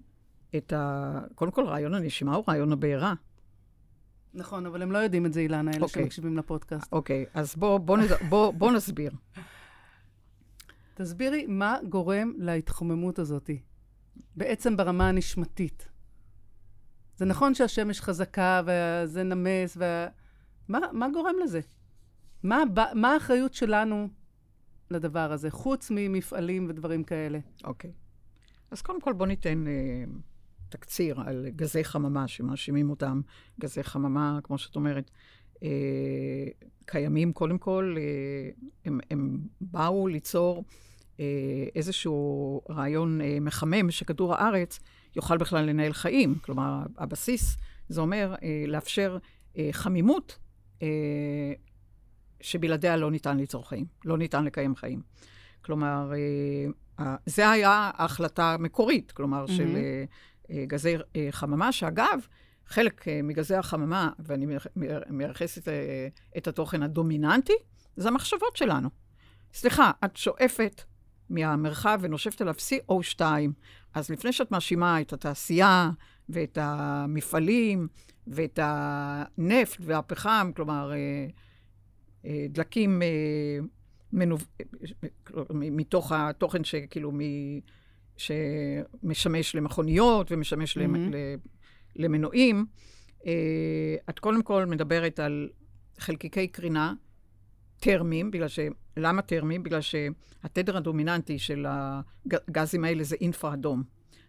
[0.57, 1.21] את ה...
[1.35, 3.13] קודם כל, רעיון הנשימה הוא רעיון הבעירה.
[4.33, 5.83] נכון, אבל הם לא יודעים את זה, אילנה, אלה okay.
[5.83, 6.03] אוקיי.
[6.03, 6.93] שמקשיבים לפודקאסט.
[6.93, 9.11] אוקיי, okay, אז בואו בוא, בוא, בוא, בוא נסביר.
[10.93, 13.49] תסבירי מה גורם להתחוממות הזאת,
[14.35, 15.89] בעצם ברמה הנשמתית.
[17.17, 20.07] זה נכון שהשמש חזקה וזה נמס, וה...
[20.67, 21.59] מה, מה גורם לזה?
[22.43, 22.63] מה,
[22.93, 24.07] מה האחריות שלנו
[24.91, 27.39] לדבר הזה, חוץ ממפעלים ודברים כאלה?
[27.63, 27.91] אוקיי.
[27.91, 27.93] Okay.
[28.71, 29.67] אז קודם כל בואו ניתן...
[29.67, 30.03] אה,
[30.71, 33.21] תקציר על גזי חממה, שמאשימים אותם,
[33.59, 35.11] גזי חממה, כמו שאת אומרת,
[35.63, 36.47] אה,
[36.85, 38.49] קיימים קודם כל, אה,
[38.85, 40.63] הם, הם באו ליצור
[41.19, 41.25] אה,
[41.75, 44.79] איזשהו רעיון אה, מחמם שכדור הארץ
[45.15, 46.35] יוכל בכלל לנהל חיים.
[46.41, 47.57] כלומר, הבסיס,
[47.89, 49.17] זה אומר אה, לאפשר
[49.57, 50.37] אה, חמימות
[50.81, 50.87] אה,
[52.41, 55.01] שבלעדיה לא ניתן ליצור חיים, לא ניתן לקיים חיים.
[55.61, 56.11] כלומר,
[56.99, 59.51] אה, זה היה ההחלטה המקורית, כלומר, mm-hmm.
[59.51, 59.77] של...
[60.67, 62.27] גזי אה, חממה, שאגב,
[62.67, 64.45] חלק אה, מגזי החממה, ואני
[65.09, 67.53] מייחסת אה, את התוכן הדומיננטי,
[67.95, 68.89] זה המחשבות שלנו.
[69.53, 70.81] סליחה, את שואפת
[71.29, 73.21] מהמרחב ונושפת עליו CO2,
[73.93, 75.91] אז לפני שאת מאשימה את התעשייה
[76.29, 77.87] ואת המפעלים
[78.27, 80.91] ואת הנפט והפחם, כלומר,
[82.25, 83.01] דלקים
[84.13, 84.47] מנוב...
[85.49, 87.11] מתוך התוכן שכאילו.
[88.21, 90.81] שמשמש למכוניות ומשמש mm-hmm.
[91.95, 92.65] למנועים,
[94.09, 95.49] את קודם כל מדברת על
[95.99, 96.93] חלקיקי קרינה
[97.79, 98.59] טרמיים, בגלל ש...
[98.97, 99.63] למה טרמיים?
[99.63, 103.83] בגלל שהתדר הדומיננטי של הגזים האלה זה אינפרה-אדום.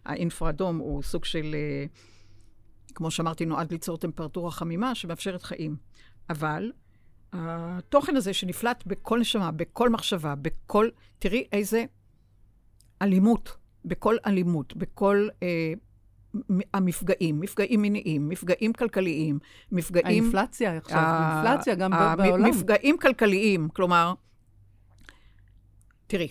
[0.05, 1.85] האינפרה-אדום הוא סוג של, אה,
[2.95, 5.75] כמו שאמרתי, נועד ליצור טמפרטורה חמימה שמאפשרת חיים.
[6.29, 6.71] אבל
[7.33, 10.89] התוכן הזה שנפלט בכל נשמה, בכל מחשבה, בכל...
[11.19, 11.85] תראי איזה
[13.01, 15.27] אלימות, בכל אלימות, בכל...
[15.43, 15.73] אה,
[16.73, 19.39] המפגעים, מפגעים מיניים, מפגעים כלכליים,
[19.71, 20.05] מפגעים...
[20.05, 22.49] האינפלציה עכשיו, האינפלציה גם בעולם.
[22.49, 24.13] מפגעים כלכליים, כלומר,
[26.07, 26.27] תראי,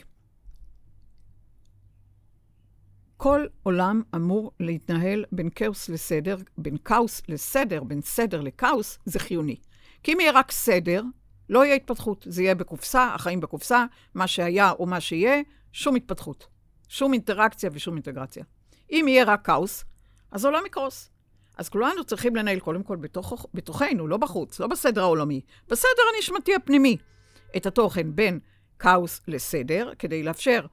[3.16, 9.56] כל עולם אמור להתנהל בין כאוס לסדר, בין כאוס לסדר, בין סדר לכאוס, זה חיוני.
[10.02, 11.02] כי אם יהיה רק סדר,
[11.48, 12.26] לא יהיה התפתחות.
[12.30, 13.84] זה יהיה בקופסה, החיים בקופסה,
[14.14, 15.40] מה שהיה או מה שיהיה,
[15.72, 16.46] שום התפתחות.
[16.92, 18.44] שום אינטראקציה ושום אינטגרציה.
[18.90, 19.84] אם יהיה רק כאוס,
[20.30, 21.10] אז העולם יקרוס.
[21.58, 26.54] אז כולנו צריכים לנהל קודם כל בתוך, בתוכנו, לא בחוץ, לא בסדר העולמי, בסדר הנשמתי
[26.54, 26.96] הפנימי,
[27.56, 28.38] את התוכן בין
[28.78, 30.66] כאוס לסדר, כדי לאפשר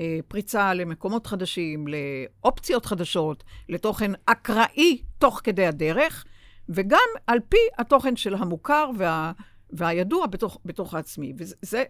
[0.00, 6.24] אה, פריצה למקומות חדשים, לאופציות חדשות, לתוכן אקראי תוך כדי הדרך,
[6.68, 9.32] וגם על פי התוכן של המוכר וה,
[9.70, 11.32] והידוע בתוך, בתוך העצמי.
[11.38, 11.84] וזה זה,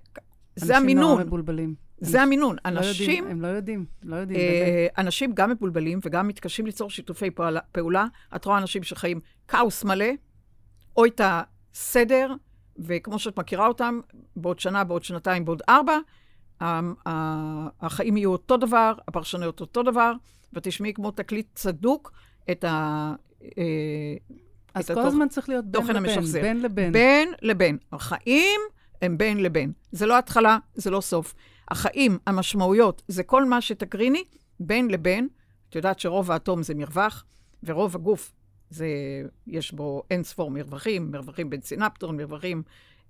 [0.56, 1.04] זה המינון.
[1.04, 1.74] אנשים נורא מבולבלים.
[2.04, 2.56] זה המינון.
[2.64, 3.10] לא אנשים...
[3.10, 4.98] יודעים, הם לא יודעים, לא יודעים, אה, באמת.
[4.98, 7.60] אנשים גם מבולבלים וגם מתקשים ליצור שיתופי פעולה.
[7.72, 8.06] פעולה.
[8.36, 10.06] את רואה אנשים שחיים כאוס מלא,
[10.96, 12.34] או את הסדר,
[12.78, 14.00] וכמו שאת מכירה אותם,
[14.36, 15.98] בעוד שנה, בעוד שנתיים, בעוד ארבע,
[17.80, 20.12] החיים יהיו אותו דבר, הפרשנויות אותו דבר,
[20.52, 22.12] ותשמעי כמו תקליט צדוק
[22.50, 23.14] את ה...
[23.58, 23.64] אה,
[24.74, 26.92] אז כל הזמן צריך להיות בין לבין, בין לבין.
[26.92, 27.78] בין לבין.
[27.92, 28.60] החיים
[29.02, 29.72] הם בין לבין.
[29.92, 31.34] זה לא התחלה, זה לא סוף.
[31.70, 34.24] החיים, המשמעויות, זה כל מה שתקריני
[34.61, 35.29] בין לבין.
[35.68, 37.24] את יודעת שרוב האטום זה מרווח,
[37.62, 38.33] ורוב הגוף,
[38.70, 38.87] זה,
[39.46, 42.62] יש בו אין ספור מרווחים, מרווחים בין סינפטון, מרווחים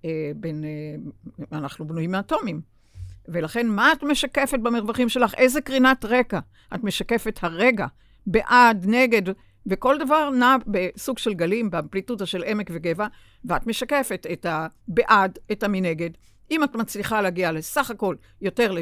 [0.05, 0.65] אה, בין...
[0.65, 2.61] אה, אנחנו בנויים מאטומים.
[3.29, 5.35] ולכן, מה את משקפת במרווחים שלך?
[5.35, 6.39] איזה קרינת רקע?
[6.75, 7.87] את משקפת הרגע,
[8.27, 9.23] בעד, נגד,
[9.67, 13.07] וכל דבר נע בסוג של גלים, באמפליטודה של עמק וגבע,
[13.45, 16.11] ואת משקפת את הבעד, את המנגד.
[16.55, 18.75] אם את מצליחה להגיע לסך הכל יותר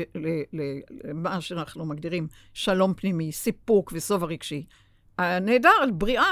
[1.04, 4.64] למה שאנחנו מגדירים שלום פנימי, סיפוק ושובע רגשי,
[5.18, 6.30] נהדר, בריאה.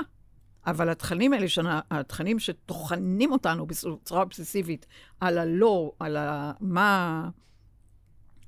[0.67, 4.87] אבל התכנים האלה, שנה, התכנים שטוחנים אותנו בצורה אובססיבית
[5.21, 6.17] על הלא, על
[6.61, 7.29] מה,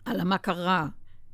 [0.04, 0.86] על מה קרה,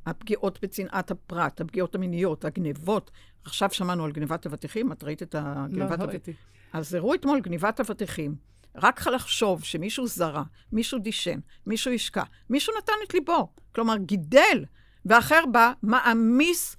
[0.05, 3.11] הפגיעות בצנעת הפרט, הפגיעות המיניות, הגנבות.
[3.43, 6.33] עכשיו שמענו על גנבת אבטיחים, את ראית את הגנבת לא, לא ראיתי.
[6.73, 8.35] אז הראו אתמול גנבת אבטיחים.
[8.81, 14.65] רק לחשוב שמישהו זרה, מישהו דישן, מישהו השקע, מישהו נתן את ליבו, כלומר גידל,
[15.05, 16.75] ואחר בא, מעמיס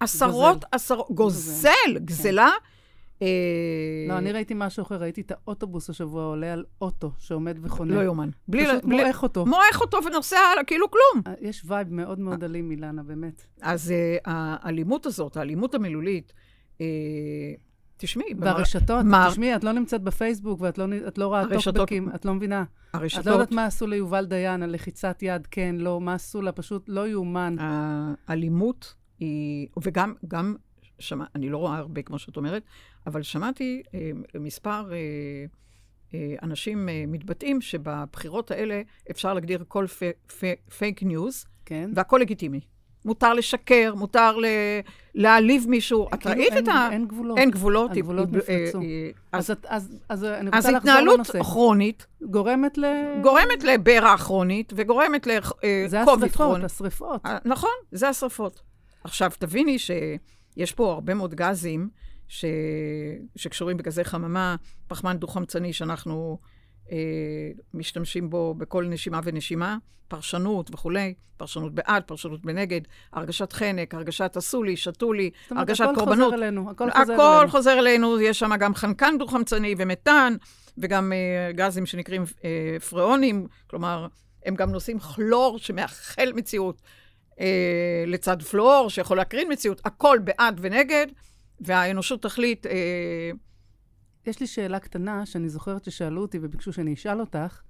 [0.00, 2.04] עשרות, עשרות, גוזל, כן.
[2.04, 2.50] גזלה.
[3.22, 3.28] אה,
[4.08, 7.94] לא, אני ראיתי משהו אחר, ראיתי את האוטובוס השבוע עולה על אוטו שעומד וחונה.
[7.94, 8.30] לא יאומן.
[8.48, 8.66] בלי...
[8.66, 9.02] פשוט בלי...
[9.02, 9.46] מועך אותו.
[9.46, 11.22] מועך אותו ונוסע הלאה, כאילו כלום.
[11.26, 13.46] אה, יש vibe מאוד מאוד אלים, אילנה, באמת.
[13.62, 16.32] אז אה, האלימות הזאת, האלימות המילולית,
[16.78, 16.80] אה,
[18.04, 19.30] תשמעי, והרשתות, מר...
[19.30, 20.86] תשמעי, את לא נמצאת בפייסבוק ואת לא,
[21.16, 21.74] לא רואה הרשתות...
[21.74, 22.64] טוקבקים, את לא מבינה.
[22.92, 23.20] הרשתות...
[23.20, 26.52] את לא יודעת מה עשו ליובל דיין על לחיצת יד, כן, לא, מה עשו לה,
[26.52, 27.56] פשוט לא יאומן.
[28.28, 30.56] האלימות היא, וגם, גם,
[30.98, 32.62] שמע, אני לא רואה הרבה, כמו שאת אומרת,
[33.06, 34.98] אבל שמעתי אה, מספר אה,
[36.14, 39.86] אה, אנשים אה, מתבטאים שבבחירות האלה אפשר להגדיר כל
[40.78, 41.90] פייק ניוז, כן.
[41.94, 42.60] והכל לגיטימי.
[43.04, 44.44] מותר לשקר, מותר ל...
[45.14, 46.08] להעליב מישהו.
[46.14, 46.88] את כאילו ראית אין, את ה...
[46.92, 47.38] אין גבולות.
[47.38, 47.90] אין גבולות.
[47.90, 48.80] הגבולות נפרצו.
[49.32, 51.18] אז, אז, אז, אז אני רוצה לחזור לנושא.
[51.18, 52.06] אז התנהלות כרונית...
[52.30, 52.84] גורמת ל...
[53.22, 55.88] גורמת לבעירה כרונית, וגורמת לכובד כרוני.
[55.88, 57.26] זה השרפות, השרפות.
[57.26, 58.60] אה, נכון, זה השרפות.
[59.04, 61.88] עכשיו, תביני שיש פה הרבה מאוד גזים
[62.28, 62.44] ש...
[63.36, 64.56] שקשורים בגזי חממה,
[64.88, 66.38] פחמן דו-חמצני שאנחנו...
[66.92, 66.96] אה,
[67.74, 69.76] משתמשים בו בכל נשימה ונשימה,
[70.08, 72.80] פרשנות וכולי, פרשנות בעד, פרשנות בנגד,
[73.12, 76.08] הרגשת חנק, הרגשת עשו לי, שתו לי, הרגשת קורבנות.
[76.08, 77.32] הכל חוזר אלינו, הכל חוזר הכל אלינו.
[77.38, 80.36] הכל חוזר אלינו, יש שם גם חנקן דו-חמצני ומתאן,
[80.78, 84.06] וגם אה, גזים שנקראים אה, פריאונים, כלומר,
[84.44, 86.82] הם גם נושאים כלור שמאחל מציאות.
[87.40, 91.06] אה, לצד פלואור, שיכול להקרין מציאות, הכל בעד ונגד,
[91.60, 92.66] והאנושות תחליט...
[92.66, 93.30] אה,
[94.26, 97.62] יש לי שאלה קטנה, שאני זוכרת ששאלו אותי וביקשו שאני אשאל אותך,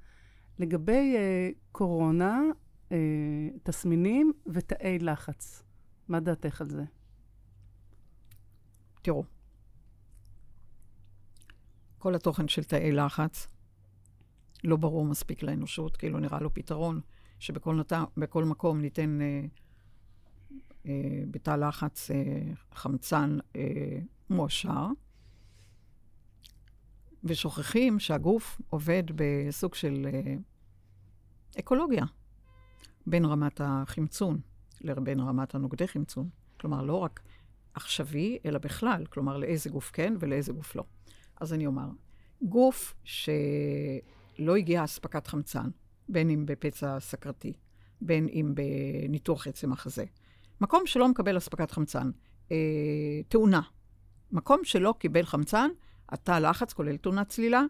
[0.59, 2.41] לגבי אה, קורונה,
[2.93, 2.97] אה,
[3.63, 5.63] תסמינים ותאי לחץ.
[6.09, 6.85] מה דעתך על זה?
[9.03, 9.25] תראו,
[11.99, 13.49] כל התוכן של תאי לחץ
[14.65, 17.01] לא ברור מספיק לאנושות, כאילו נראה לו פתרון
[17.39, 17.93] שבכל נת...
[18.47, 19.45] מקום ניתן אה,
[20.87, 22.17] אה, בתא לחץ אה,
[22.75, 23.99] חמצן אה,
[24.31, 24.87] מועשר,
[27.25, 30.35] ושוכחים שהגוף עובד בסוג של אה,
[31.59, 32.05] אקולוגיה
[33.07, 34.41] בין רמת החמצון
[34.81, 36.29] לבין רמת הנוגדי חמצון.
[36.61, 37.21] כלומר, לא רק
[37.75, 40.85] עכשווי, אלא בכלל, כלומר, לאיזה גוף כן ולאיזה גוף לא.
[41.41, 41.89] אז אני אומר,
[42.43, 45.69] גוף שלא הגיעה אספקת חמצן,
[46.09, 47.53] בין אם בפצע סכרתי,
[48.01, 50.05] בין אם בניתוח עצם החזה,
[50.61, 52.11] מקום שלא מקבל אספקת חמצן,
[52.53, 52.57] אה,
[53.29, 53.61] תאונה,
[54.33, 55.71] מקום שלא קיבל חמצן,
[56.15, 57.63] התא לחץ, כולל תאונת צלילה,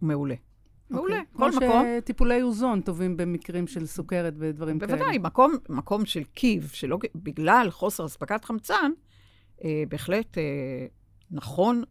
[0.00, 0.34] מעולה.
[0.34, 0.38] Okay.
[0.90, 1.32] מעולה, אוקיי.
[1.32, 1.82] כל מקום.
[1.82, 5.12] כמו שטיפולי אוזון טובים במקרים של סוכרת ודברים בוודאי, כאלה.
[5.12, 8.92] בוודאי, מקום, מקום של קיב, שלא, בגלל חוסר אספקת חמצן,
[9.64, 10.42] אה, בהחלט אה,
[11.30, 11.82] נכון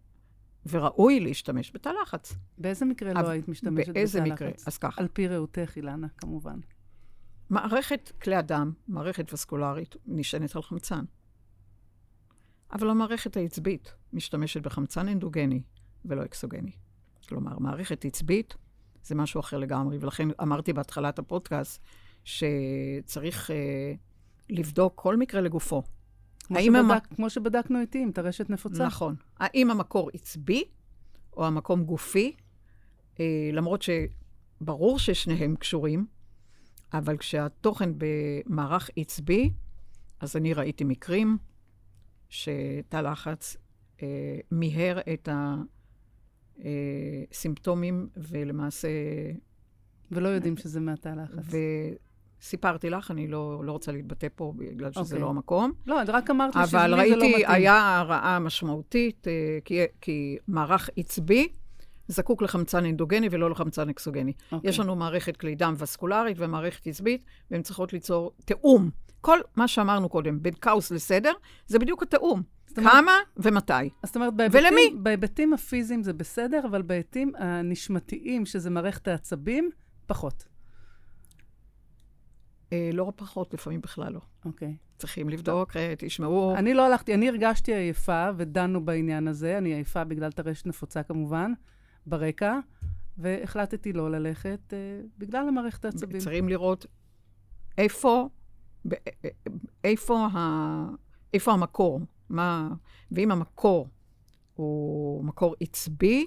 [0.70, 2.36] וראוי להשתמש בתא לחץ.
[2.58, 3.94] באיזה מקרה לא היית משתמשת בתא לחץ?
[3.94, 4.50] באיזה מקרה?
[4.68, 5.02] אז ככה.
[5.02, 6.60] על פי ראותך, אילנה, כמובן.
[7.50, 11.04] מערכת כלי הדם, מערכת וסקולרית, נשענת על חמצן.
[12.74, 15.62] אבל המערכת העצבית משתמשת בחמצן אנדוגני
[16.06, 16.72] ולא אקסוגני.
[17.30, 18.56] כלומר, מערכת עצבית
[19.04, 21.82] זה משהו אחר לגמרי, ולכן אמרתי בהתחלת הפודקאסט
[22.24, 23.94] שצריך אה,
[24.50, 25.84] לבדוק כל מקרה לגופו.
[26.44, 27.16] כמו, שבדק, המ...
[27.16, 28.86] כמו שבדקנו איתי עם טרשת נפוצה.
[28.86, 29.16] נכון.
[29.38, 30.64] האם המקור עצבי
[31.38, 32.36] או המקום גופי,
[33.20, 36.06] אה, למרות שברור ששניהם קשורים,
[36.94, 39.54] אבל כשהתוכן במערך עצבי,
[40.20, 41.38] אז אני ראיתי מקרים
[42.30, 43.58] שתא לחץ
[44.04, 45.30] אה, מיהר את
[47.32, 48.88] הסימפטומים, אה, ולמעשה...
[50.12, 51.54] ולא יודעים שזה מהתא לחץ.
[52.42, 55.06] סיפרתי לך, אני לא, לא רוצה להתבטא פה בגלל שזה okay.
[55.06, 55.20] אוקיי.
[55.20, 55.72] לא המקום.
[55.88, 57.13] לא, רק אמרת לי שזה לא מתאים.
[57.13, 61.48] אבל ראיתי, היה הרעה משמעותית, אה, כי, כי מערך עצבי
[62.08, 64.32] זקוק לחמצן אנדוגני ולא לחמצן אקסוגני.
[64.32, 64.56] Okay.
[64.56, 64.70] אוקיי.
[64.70, 68.89] יש לנו מערכת כלי דם וסקולרית ומערכת עצבית, והן צריכות ליצור תיאום.
[69.22, 71.34] כל מה שאמרנו קודם, בין כאוס לסדר,
[71.68, 72.42] זה בדיוק התיאום.
[72.78, 73.74] אומרת, כמה ומתי.
[74.06, 75.04] זאת אומרת, בהיבטים, ולמי?
[75.04, 79.70] בהיבטים הפיזיים זה בסדר, אבל בהיבטים הנשמתיים, שזה מערכת העצבים,
[80.08, 80.46] פחות.
[82.74, 84.22] אה, לא פחות, לפעמים בכלל לא.
[84.46, 84.76] אוקיי.
[84.98, 86.56] צריכים לבדוק, אה, תשמעו.
[86.56, 89.58] אני לא הלכתי, אני הרגשתי עייפה, ודנו בעניין הזה.
[89.58, 91.54] אני עייפה בגלל טרשת נפוצה כמובן,
[92.06, 92.60] ברקע,
[93.18, 96.20] והחלטתי לא ללכת אה, בגלל המערכת העצבים.
[96.20, 96.86] צריכים לראות
[97.78, 98.30] איפה,
[99.84, 100.86] איפה, ה,
[101.34, 102.70] איפה המקור, מה,
[103.12, 103.88] ואם המקור
[104.56, 106.26] הוא מקור עצבי,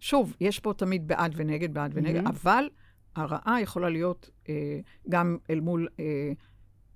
[0.00, 2.30] שוב, יש פה תמיד בעד ונגד, בעד ונגד, mm-hmm.
[2.30, 2.68] אבל
[3.16, 6.04] הרעה יכולה להיות אה, גם אל מול אה,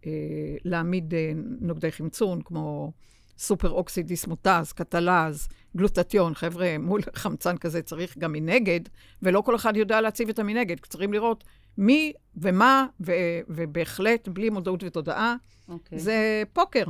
[0.07, 2.93] אה, להעמיד אה, נוגדי חמצון, כמו
[3.38, 6.35] סופר אוקסיד דיסמוטז, קטלז, גלוטטיון.
[6.35, 8.81] חבר'ה, מול חמצן כזה צריך גם מנגד,
[9.23, 10.81] ולא כל אחד יודע להציב את המנגד.
[10.81, 11.45] צריכים לראות
[11.79, 15.37] מי ומה, ו- ובהחלט, בלי מודעות ותודעה,
[15.69, 15.73] okay.
[15.73, 15.99] אוקיי.
[15.99, 16.85] זה פוקר.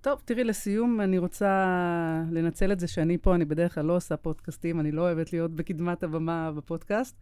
[0.00, 1.66] טוב, תראי, לסיום, אני רוצה
[2.30, 5.50] לנצל את זה שאני פה, אני בדרך כלל לא עושה פודקאסטים, אני לא אוהבת להיות
[5.50, 7.16] בקדמת הבמה בפודקאסט.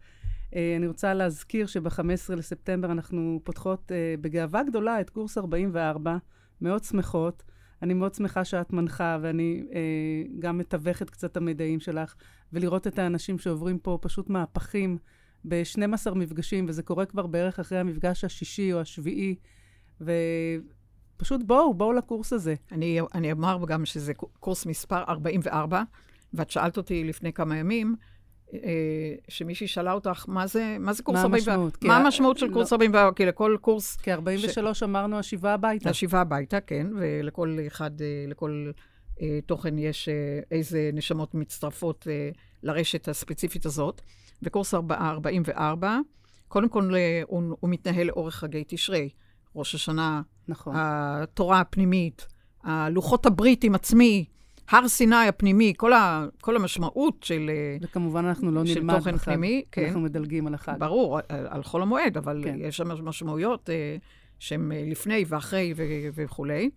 [0.55, 6.17] אה, אני רוצה להזכיר שב-15 לספטמבר אנחנו פותחות אה, בגאווה גדולה את קורס 44,
[6.61, 7.43] מאוד שמחות.
[7.81, 9.79] אני מאוד שמחה שאת מנחה, ואני אה,
[10.39, 12.15] גם מתווכת קצת את המידעים שלך,
[12.53, 14.97] ולראות את האנשים שעוברים פה פשוט מהפכים
[15.47, 19.35] ב-12 מפגשים, וזה קורה כבר בערך אחרי המפגש השישי או השביעי,
[20.01, 22.55] ופשוט בואו, בואו לקורס הזה.
[22.71, 25.83] אני, אני אומר גם שזה קורס מספר 44,
[26.33, 27.95] ואת שאלת אותי לפני כמה ימים,
[28.53, 28.59] אה,
[29.27, 31.57] שמישהי שאלה אותך, מה זה, מה זה קורס 44?
[31.57, 31.83] מה המשמעות?
[31.83, 32.53] מה המשמעות של לא.
[32.53, 33.15] קורס 44?
[33.15, 33.95] כי לכל קורס...
[33.95, 34.83] כי 43 ש...
[34.83, 35.89] אמרנו השיבה הביתה.
[35.89, 38.71] השיבה הביתה, כן, ולכל אחד, אה, לכל
[39.21, 40.09] אה, תוכן יש
[40.51, 42.07] איזה נשמות מצטרפות
[42.63, 44.01] לרשת הספציפית הזאת.
[44.43, 45.99] וקורס 44,
[46.47, 46.91] קודם כל
[47.27, 49.09] הוא, הוא מתנהל לאורך חגי תשרי,
[49.55, 50.73] ראש השנה, נכון.
[50.77, 52.27] התורה הפנימית,
[52.63, 54.25] הלוחות הברית עם עצמי,
[54.69, 59.25] הר סיני הפנימי, כל, ה, כל המשמעות של וכמובן אנחנו לא נלמד תוכן בחג.
[59.25, 59.85] פנימי, כן.
[59.85, 60.75] אנחנו מדלגים על החג.
[60.79, 62.55] ברור, על, על חול המועד, אבל כן.
[62.59, 63.97] יש שם משמעויות אה,
[64.39, 65.83] שהן אה, לפני ואחרי ו,
[66.15, 66.69] וכולי.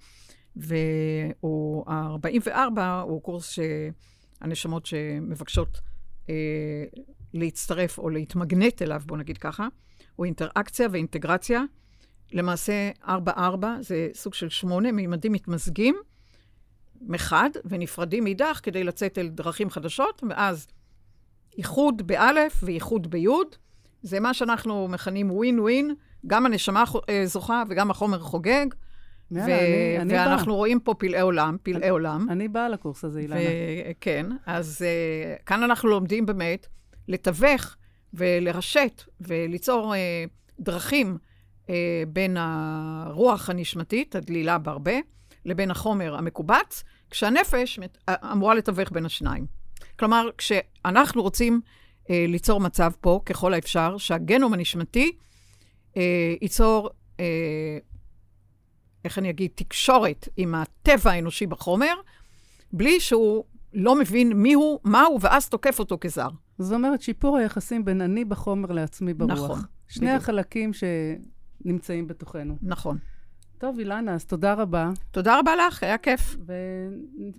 [0.56, 3.58] וה-44 הוא קורס
[4.40, 5.80] שהנשמות שמבקשות
[6.30, 6.34] אה,
[7.34, 9.68] להצטרף או להתמגנט אליו, בוא נגיד ככה,
[10.16, 11.62] הוא אינטראקציה ואינטגרציה
[12.32, 13.08] למעשה 4-4,
[13.80, 15.96] זה סוג של שמונה מימדים מתמזגים
[17.00, 20.66] מחד ונפרדים מאידך כדי לצאת אל דרכים חדשות, ואז
[21.58, 23.46] איחוד באלף ואיחוד ביוד.
[24.02, 25.94] זה מה שאנחנו מכנים ווין ווין,
[26.26, 28.66] גם הנשמה אה, זוכה וגם החומר חוגג.
[29.30, 30.14] יאללה, ו- אני- אני.
[30.14, 32.26] ואנחנו רואים פה פלאי עולם, פלאי עולם.
[32.30, 33.40] אני באה לקורס הזה, אילנה.
[34.00, 34.84] כן, אז
[35.38, 36.66] uh, כאן אנחנו לומדים באמת
[37.08, 37.76] לתווך
[38.14, 39.96] ולרשת וליצור uh,
[40.60, 41.18] דרכים
[41.66, 41.70] uh,
[42.08, 44.94] בין הרוח הנשמתית, הדלילה בהרבה,
[45.44, 47.98] לבין החומר המקובץ, כשהנפש מת-
[48.32, 49.46] אמורה לתווך בין השניים.
[49.98, 55.12] כלומר, כשאנחנו רוצים uh, ליצור מצב פה, ככל האפשר, שהגנום הנשמתי
[55.94, 55.98] uh,
[56.42, 57.20] ייצור, uh,
[59.04, 61.94] איך אני אגיד, תקשורת עם הטבע האנושי בחומר,
[62.72, 66.28] בלי שהוא לא מבין מיהו, מהו, ואז תוקף אותו כזר.
[66.62, 69.32] זאת אומרת, שיפור היחסים בין אני בחומר לעצמי ברוח.
[69.32, 70.22] נכון, שני בדיוק.
[70.22, 72.56] החלקים שנמצאים בתוכנו.
[72.62, 72.98] נכון.
[73.58, 76.36] טוב, אילנה, אז תודה רבה, תודה רבה לך, היה כיף.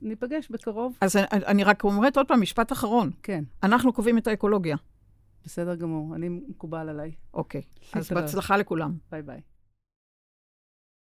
[0.02, 0.98] וניפגש בקרוב.
[1.02, 3.12] אז אני, אני רק אומרת עוד פעם, משפט אחרון.
[3.24, 4.76] כן, אנחנו קובעים את האקולוגיה.
[5.46, 7.12] בסדר גמור, אני מקובל עליי.
[7.34, 7.62] אוקיי.
[7.94, 8.12] אז.
[8.12, 8.94] בהצלחה לכולם.
[9.12, 9.42] ביי ביי.